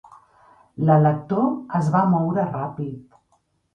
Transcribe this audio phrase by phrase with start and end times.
[0.87, 1.45] L'elector
[1.81, 3.17] es va moure ràpid.